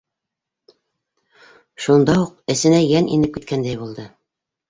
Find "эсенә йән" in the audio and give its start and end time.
2.55-3.13